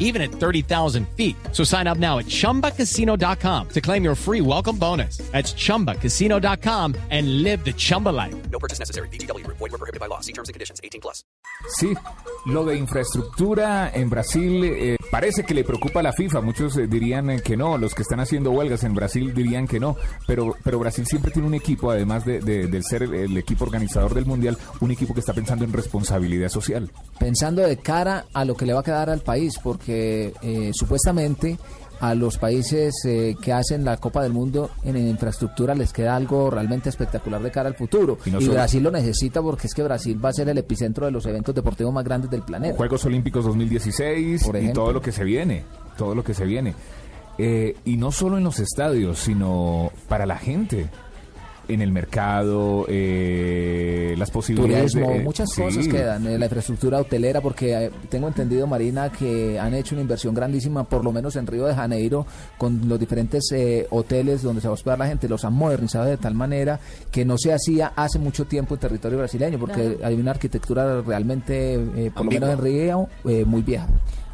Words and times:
even 0.00 0.20
at 0.20 0.32
30,000 0.32 1.06
feet. 1.16 1.36
So 1.52 1.62
sign 1.62 1.86
up 1.86 1.98
now 1.98 2.18
at 2.18 2.26
chumbacasino.com 2.26 3.68
to 3.68 3.80
claim 3.80 4.02
your 4.02 4.16
free 4.16 4.40
welcome 4.40 4.76
bonus. 4.76 5.18
That's 5.30 5.54
chumbacasino.com 5.54 6.94
and 7.10 7.42
live 7.44 7.64
the 7.64 7.72
Chumba 7.74 8.08
life. 8.10 8.34
No 8.50 8.58
purchase 8.58 8.80
necessary. 8.80 9.08
BGW. 9.10 9.46
Void 9.46 9.60
were 9.70 9.78
prohibited 9.78 10.00
by 10.00 10.06
law. 10.08 10.18
See 10.20 10.32
terms 10.32 10.48
and 10.48 10.54
conditions. 10.54 10.80
18 10.82 11.00
plus. 11.00 11.24
Sí, 11.78 11.92
lo 12.46 12.64
de 12.64 12.76
infraestructura 12.76 13.90
en 13.92 14.08
Brasil 14.08 14.64
eh, 14.64 14.96
parece 15.10 15.44
que 15.44 15.52
le 15.52 15.62
preocupa 15.62 16.00
a 16.00 16.02
la 16.02 16.12
FIFA. 16.14 16.40
Muchos 16.40 16.74
eh, 16.78 16.86
dirían 16.86 17.28
eh, 17.28 17.42
que 17.42 17.54
no, 17.56 17.76
los 17.76 17.94
que 17.94 18.00
están 18.02 18.18
haciendo 18.20 18.50
huelgas 18.50 18.82
en 18.84 18.94
Brasil 18.94 19.34
dirían 19.34 19.66
que 19.68 19.78
no, 19.78 19.94
pero, 20.26 20.56
pero 20.64 20.78
Brasil 20.78 21.06
siempre 21.06 21.30
tiene 21.30 21.46
un 21.48 21.54
equipo, 21.54 21.90
además 21.90 22.24
de, 22.24 22.40
de- 22.40 22.66
de 22.66 22.82
ser 22.82 23.02
el, 23.02 23.14
el 23.14 23.36
equipo 23.36 23.64
organizador 23.64 24.14
del 24.14 24.24
Mundial, 24.24 24.56
un 24.80 24.90
equipo 24.90 25.12
que 25.12 25.20
está 25.20 25.34
pensando 25.34 25.64
en 25.66 25.72
responsabilidad 25.72 26.48
social. 26.48 26.90
pensando 27.18 27.60
de 27.62 27.76
cara 27.76 28.24
a 28.32 28.44
lo 28.46 28.56
que 28.56 28.64
le 28.64 28.72
va 28.72 28.80
a 28.80 28.84
quedar 28.84 29.10
al 29.10 29.20
país, 29.20 29.58
porque 29.62 29.89
eh, 29.90 30.70
supuestamente 30.72 31.58
a 32.00 32.14
los 32.14 32.38
países 32.38 32.94
eh, 33.04 33.36
que 33.40 33.52
hacen 33.52 33.84
la 33.84 33.98
Copa 33.98 34.22
del 34.22 34.32
Mundo 34.32 34.70
en, 34.84 34.96
infraestructura 34.96 35.74
les 35.74 35.92
queda 35.92 36.16
algo 36.16 36.50
realmente 36.50 36.88
espectacular 36.88 37.42
de 37.42 37.50
cara 37.50 37.68
al 37.68 37.74
futuro. 37.74 38.18
Y 38.24 38.30
no 38.30 38.40
Brasil 38.40 38.82
lo 38.82 38.90
necesita 38.90 39.42
porque 39.42 39.66
es 39.66 39.74
que 39.74 39.82
Brasil 39.82 40.22
va 40.22 40.30
a 40.30 40.32
ser 40.32 40.48
el 40.48 40.56
epicentro 40.56 41.04
de 41.04 41.12
los 41.12 41.26
eventos 41.26 41.54
deportivos 41.54 41.92
más 41.92 42.04
grandes 42.04 42.30
del 42.30 42.42
planeta. 42.42 42.74
Juegos 42.74 43.04
Olímpicos 43.04 43.44
2016 43.44 44.44
Por 44.44 44.56
y 44.56 44.72
todo 44.72 44.92
lo 44.92 45.02
que 45.02 45.12
se 45.12 45.24
viene, 45.24 45.64
todo 45.98 46.14
lo 46.14 46.24
que 46.24 46.32
se 46.32 46.46
viene. 46.46 46.74
Eh, 47.36 47.76
y 47.84 47.96
no 47.96 48.12
solo 48.12 48.38
en 48.38 48.44
los 48.44 48.58
estadios, 48.60 49.18
sino 49.18 49.92
para 50.08 50.24
la 50.24 50.38
gente. 50.38 50.88
En 51.72 51.82
el 51.82 51.92
mercado, 51.92 52.84
eh, 52.88 54.14
las 54.18 54.30
posibilidades 54.30 54.92
Turismo, 54.92 55.12
de... 55.12 55.20
muchas 55.20 55.48
sí. 55.54 55.62
cosas 55.62 55.86
quedan. 55.88 56.26
eh, 56.26 56.38
la 56.38 56.46
infraestructura 56.46 56.98
hotelera, 56.98 57.40
porque 57.40 57.86
eh, 57.86 57.90
tengo 58.08 58.28
entendido, 58.28 58.66
Marina, 58.66 59.10
que 59.10 59.58
han 59.58 59.74
hecho 59.74 59.94
una 59.94 60.02
inversión 60.02 60.34
grandísima, 60.34 60.84
por 60.84 61.04
lo 61.04 61.12
menos 61.12 61.36
en 61.36 61.46
Río 61.46 61.66
de 61.66 61.74
Janeiro, 61.74 62.26
con 62.58 62.88
los 62.88 62.98
diferentes 62.98 63.44
eh, 63.52 63.86
hoteles 63.90 64.42
donde 64.42 64.60
se 64.60 64.68
va 64.68 64.72
a 64.72 64.74
hospedar 64.74 64.98
la 64.98 65.06
gente. 65.06 65.28
Los 65.28 65.44
han 65.44 65.52
modernizado 65.54 66.06
de 66.06 66.16
tal 66.16 66.34
manera 66.34 66.80
que 67.10 67.24
no 67.24 67.36
se 67.38 67.52
hacía 67.52 67.92
hace 67.96 68.18
mucho 68.18 68.44
tiempo 68.46 68.74
en 68.74 68.80
territorio 68.80 69.18
brasileño, 69.18 69.58
porque 69.58 69.98
hay 70.02 70.14
una 70.14 70.32
arquitectura 70.32 71.00
realmente, 71.02 71.74
eh, 71.74 72.10
por 72.14 72.24
lo 72.24 72.30
menos 72.32 72.50
en 72.50 72.58
Río, 72.58 73.08
eh, 73.24 73.44
muy 73.44 73.62
vieja. 73.62 73.86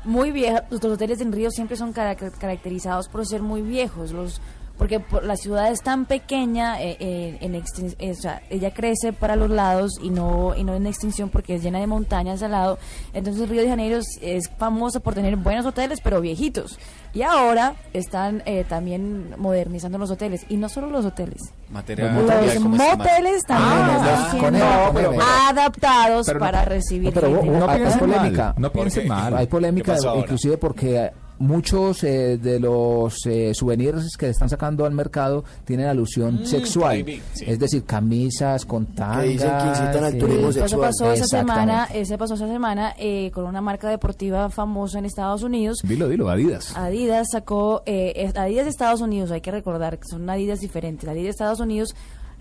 muy 0.05 0.31
vieja. 0.31 0.65
Los 0.71 0.83
hoteles 0.85 1.21
en 1.21 1.33
Río 1.33 1.51
siempre 1.51 1.77
son 1.77 1.93
cara- 1.93 2.15
caracterizados 2.15 3.09
por 3.09 3.27
ser 3.27 3.43
muy 3.43 3.63
viejos. 3.63 4.13
Los 4.13 4.41
porque 4.79 5.01
por- 5.01 5.25
la 5.25 5.37
ciudad 5.37 5.71
es 5.71 5.81
tan 5.83 6.05
pequeña, 6.07 6.81
eh, 6.83 6.97
eh, 7.01 7.39
en 7.41 7.55
extin- 7.55 7.95
eh, 7.99 8.11
o 8.13 8.15
sea, 8.15 8.43
ella 8.51 8.73
crece 8.75 9.13
para 9.13 9.37
los 9.37 9.51
lados 9.51 9.93
y 10.03 10.11
no 10.11 10.55
y 10.57 10.65
no 10.65 10.75
en 10.75 10.87
extinción 10.87 11.29
porque 11.31 11.55
es 11.55 11.63
llena 11.63 11.81
de 11.81 11.87
montañas 11.87 12.43
al 12.43 12.51
lado. 12.53 12.79
Entonces 13.15 13.49
Río 13.49 13.63
de 13.63 13.69
Janeiro 13.69 13.97
es, 13.99 14.07
es 14.21 14.51
famoso 14.59 15.01
por 15.01 15.15
tener 15.15 15.37
buenos 15.37 15.65
hoteles, 15.67 16.01
pero 16.03 16.21
viejitos. 16.21 16.79
Y 17.15 17.23
ahora 17.23 17.75
están 17.95 18.43
eh, 18.45 18.65
también 18.69 19.35
modernizando 19.39 19.97
los 19.97 20.11
hoteles 20.11 20.45
y 20.51 20.57
no 20.59 20.69
solo 20.69 20.89
los 20.91 21.07
hoteles. 21.07 21.41
Material, 21.71 22.15
Los 22.15 22.25
material, 22.25 22.55
Los 22.55 22.63
¿cómo 22.63 22.77
se 22.77 22.83
llama? 22.85 22.97
moteles 23.05 23.43
también 23.45 23.73
Ah, 23.73 23.97
están 23.97 24.31
siendo 24.31 25.13
él. 25.13 25.21
adaptados 25.49 26.27
Pero 26.27 26.39
no- 26.39 26.45
para 26.45 26.65
recibir 26.65 27.15
No, 27.15 27.21
pero 27.21 27.29
gente. 27.41 27.51
No 27.59 27.65
hay, 27.65 27.71
hay 27.71 27.79
piensen 27.79 27.99
polémica. 28.01 28.45
mal, 28.45 28.55
no 28.59 28.73
piensen 28.73 29.09
mal. 29.09 29.37
Hay 29.37 29.47
polémica, 29.47 29.97
inclusive 30.17 30.59
porque 30.59 31.11
muchos 31.39 32.03
eh, 32.05 32.39
de 32.39 32.59
los 32.59 33.27
eh, 33.27 33.53
souvenirs 33.55 34.17
que 34.17 34.29
están 34.31 34.49
sacando 34.49 34.85
al 34.85 34.93
mercado 34.93 35.45
tienen 35.65 35.87
alusión 35.87 36.47
sexual. 36.47 37.03
prohibí, 37.03 37.23
sí. 37.35 37.45
Es 37.47 37.59
decir, 37.59 37.85
camisas 37.85 38.65
con 38.65 38.87
tangas. 38.87 39.25
dicen 39.25 39.51
que 39.59 39.69
incitan 39.69 40.05
al 40.05 40.15
eh, 40.15 40.19
turismo 40.19 40.49
Eso 40.49 40.61
sexual. 40.61 40.81
pasó 40.81 41.13
esa 41.13 41.27
semana, 41.27 41.89
ese 41.93 42.19
pasó 42.19 42.35
esa 42.35 42.49
semana 42.49 42.95
eh, 42.99 43.31
con 43.33 43.45
una 43.45 43.61
marca 43.61 43.89
deportiva 43.89 44.49
famosa 44.51 44.99
en 44.99 45.05
Estados 45.05 45.43
Unidos. 45.43 45.79
Dilo, 45.83 46.09
dilo, 46.09 46.29
Adidas. 46.29 46.77
Adidas 46.77 47.29
sacó, 47.33 47.83
eh, 47.87 48.33
Adidas 48.35 48.65
de 48.65 48.71
Estados 48.71 49.01
Unidos, 49.01 49.31
hay 49.31 49.41
que 49.41 49.51
recordar 49.51 49.99
que 49.99 50.05
son 50.09 50.29
Adidas 50.29 50.61
diferentes. 50.61 51.09
Adidas 51.09 51.25
de 51.25 51.31
Estados 51.31 51.61
Unidos 51.61 51.95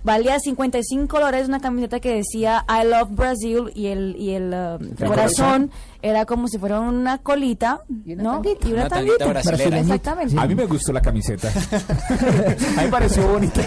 valía 0.06 0.40
55 0.40 1.18
dólares 1.20 1.48
una 1.50 1.60
camiseta 1.60 2.00
que 2.00 2.16
decía 2.16 2.64
I 2.70 2.88
love 2.88 3.10
Brazil 3.12 3.72
y 3.76 3.88
el, 3.88 4.16
y 4.18 4.30
el 4.32 4.54
uh, 4.54 5.06
corazón 5.06 5.72
era 6.02 6.26
como 6.26 6.48
si 6.48 6.60
fuera 6.60 6.80
una 6.80 7.18
colita, 7.18 7.82
Y 8.06 8.14
una 8.14 8.24
¿no? 8.24 8.32
tanguita. 8.34 8.68
Y 8.68 8.72
una, 8.74 8.82
Una 8.82 8.90
tanguita 8.90 9.18
tanguita. 9.18 9.42
brasilera. 9.42 9.80
Exactamente. 9.80 10.40
A 10.40 10.46
mí 10.46 10.56
me 10.56 10.66
gustó 10.68 10.94
la 10.94 11.02
camiseta. 11.02 11.50
a 11.50 12.82
mí 12.82 12.86
me 12.86 12.88
pareció 12.90 13.28
bonita. 13.28 13.62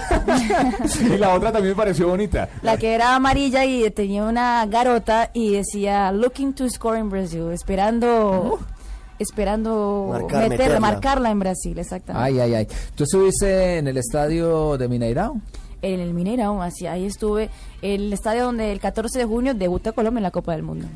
y 1.01 1.17
la 1.19 1.35
otra 1.35 1.51
también 1.51 1.73
me 1.75 1.77
pareció 1.77 2.07
bonita. 2.09 2.49
La 2.63 2.77
que 2.77 2.95
era 2.95 3.17
amarilla 3.17 3.65
y 3.65 3.91
tenía 3.91 4.23
una 4.23 4.65
garota 4.67 5.31
y 5.35 5.53
decía 5.53 6.13
looking 6.13 6.53
to 6.55 6.71
score 6.71 6.97
in 6.99 7.11
Brazil, 7.11 7.51
esperando 7.53 8.61
esperando 9.19 10.11
Marcar, 10.13 10.43
meterla, 10.43 10.49
meterla. 10.65 10.81
marcarla 10.81 11.31
en 11.33 11.39
Brasil, 11.41 11.77
exactamente. 11.77 12.25
Ay, 12.25 12.39
ay, 12.39 12.55
ay. 12.55 12.69
¿Tú 12.95 13.03
estuviste 13.03 13.79
en 13.79 13.89
el 13.89 13.97
estadio 13.97 14.79
de 14.79 14.87
Mineirao? 14.87 15.41
En 15.81 16.01
el 16.01 16.13
Mineirão, 16.13 16.61
así 16.61 16.87
ahí 16.87 17.07
estuve, 17.07 17.51
el 17.83 18.13
estadio 18.13 18.45
donde 18.45 18.73
el 18.73 18.81
14 18.81 19.19
de 19.19 19.25
junio 19.25 19.55
debuta 19.55 19.93
Colombia 19.93 20.19
en 20.19 20.25
la 20.25 20.31
Copa 20.31 20.53
del 20.53 20.63
Mundo. 20.63 20.89